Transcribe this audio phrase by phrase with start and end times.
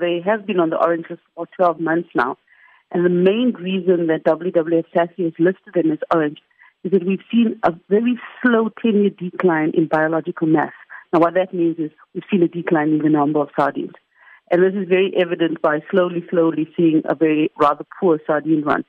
[0.00, 2.36] They have been on the orange list for 12 months now.
[2.90, 6.38] And the main reason that WWF SASSI has listed them as orange
[6.82, 10.72] is that we've seen a very slow 10 year decline in biological mass.
[11.12, 13.94] Now, what that means is we've seen a decline in the number of sardines.
[14.50, 18.84] And this is very evident by slowly, slowly seeing a very rather poor sardine run.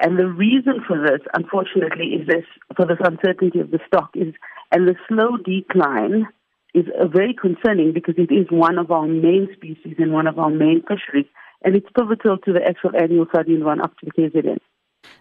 [0.00, 2.44] And the reason for this, unfortunately, is this
[2.76, 4.34] for this uncertainty of the stock is,
[4.72, 6.26] and the slow decline
[6.74, 10.38] is uh, very concerning because it is one of our main species and one of
[10.38, 11.26] our main fisheries,
[11.64, 14.58] and it's pivotal to the actual annual sardine run up to the KZN.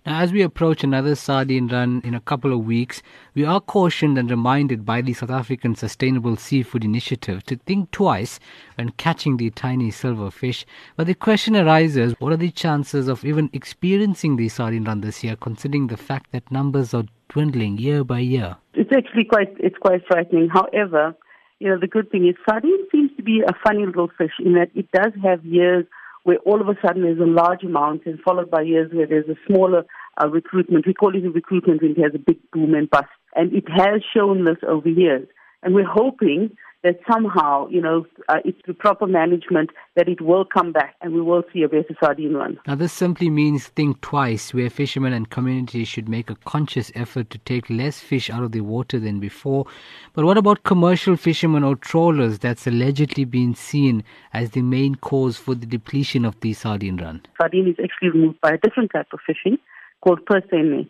[0.05, 3.03] Now, as we approach another sardine run in a couple of weeks,
[3.35, 8.39] we are cautioned and reminded by the South African Sustainable Seafood Initiative to think twice
[8.75, 10.65] when catching the tiny silver fish.
[10.95, 15.23] But the question arises what are the chances of even experiencing the sardine run this
[15.23, 18.57] year, considering the fact that numbers are dwindling year by year?
[18.73, 20.49] It's actually quite, it's quite frightening.
[20.49, 21.15] However,
[21.59, 24.53] you know, the good thing is sardine seems to be a funny little fish in
[24.53, 25.85] that it does have years
[26.23, 29.29] where all of a sudden there's a large amount and followed by years where there's
[29.29, 29.85] a smaller
[30.21, 30.85] uh, recruitment.
[30.85, 33.07] We call it a recruitment when it has a big boom and bust.
[33.35, 35.27] And it has shown this over years.
[35.63, 36.51] And we're hoping
[36.87, 41.13] that somehow, you know, uh, it's the proper management that it will come back and
[41.13, 42.57] we will see a better sardine run.
[42.65, 47.29] Now, this simply means think twice, where fishermen and communities should make a conscious effort
[47.31, 49.65] to take less fish out of the water than before.
[50.13, 54.01] But what about commercial fishermen or trawlers that's allegedly been seen
[54.33, 57.21] as the main cause for the depletion of the sardine run?
[57.35, 59.57] Sardine is actually removed by a different type of fishing
[59.99, 60.87] called purse net.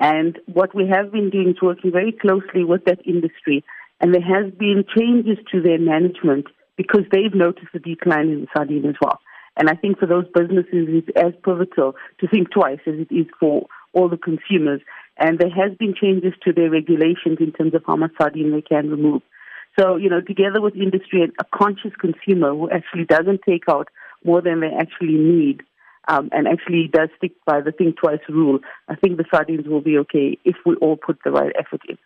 [0.00, 3.64] And what we have been doing is working very closely with that industry
[4.00, 6.46] and there has been changes to their management
[6.76, 9.20] because they've noticed a decline in the sardine as well.
[9.56, 13.26] And I think for those businesses, it's as pivotal to think twice as it is
[13.40, 14.80] for all the consumers.
[15.18, 18.62] And there has been changes to their regulations in terms of how much sardine they
[18.62, 19.22] can remove.
[19.78, 23.88] So, you know, together with industry and a conscious consumer who actually doesn't take out
[24.24, 25.62] more than they actually need
[26.06, 29.80] um, and actually does stick by the think twice rule, I think the sardines will
[29.80, 31.98] be okay if we all put the right effort in.